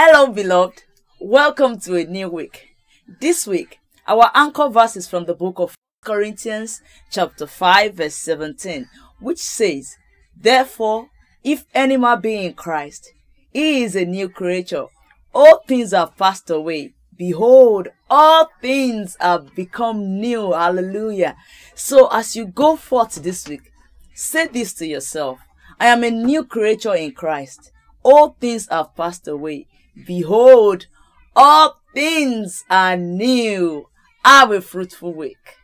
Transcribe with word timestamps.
Hello, 0.00 0.28
beloved. 0.28 0.84
Welcome 1.18 1.80
to 1.80 1.96
a 1.96 2.04
new 2.04 2.28
week. 2.28 2.68
This 3.20 3.48
week, 3.48 3.80
our 4.06 4.30
anchor 4.32 4.68
verse 4.68 4.94
is 4.94 5.08
from 5.08 5.24
the 5.24 5.34
book 5.34 5.58
of 5.58 5.74
Corinthians, 6.04 6.80
chapter 7.10 7.48
5, 7.48 7.94
verse 7.94 8.14
17, 8.14 8.88
which 9.18 9.40
says, 9.40 9.96
Therefore, 10.36 11.08
if 11.42 11.66
any 11.74 11.96
man 11.96 12.20
be 12.20 12.46
in 12.46 12.52
Christ, 12.52 13.12
he 13.52 13.82
is 13.82 13.96
a 13.96 14.04
new 14.04 14.28
creature. 14.28 14.84
All 15.34 15.64
things 15.66 15.90
have 15.90 16.16
passed 16.16 16.48
away. 16.48 16.94
Behold, 17.16 17.88
all 18.08 18.48
things 18.62 19.16
have 19.18 19.52
become 19.56 20.20
new. 20.20 20.52
Hallelujah. 20.52 21.34
So 21.74 22.06
as 22.12 22.36
you 22.36 22.46
go 22.46 22.76
forth 22.76 23.16
this 23.16 23.48
week, 23.48 23.72
say 24.14 24.46
this 24.46 24.74
to 24.74 24.86
yourself. 24.86 25.40
I 25.80 25.86
am 25.86 26.04
a 26.04 26.10
new 26.12 26.44
creature 26.44 26.94
in 26.94 27.10
Christ. 27.10 27.72
All 28.04 28.36
things 28.38 28.68
have 28.70 28.94
passed 28.94 29.26
away. 29.26 29.66
Behold, 30.06 30.86
all 31.34 31.80
things 31.94 32.64
are 32.70 32.96
new. 32.96 33.88
Have 34.24 34.50
a 34.52 34.60
fruitful 34.60 35.12
week. 35.12 35.56